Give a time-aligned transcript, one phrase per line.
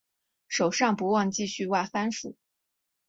[0.47, 2.35] 手上不忘继续挖番薯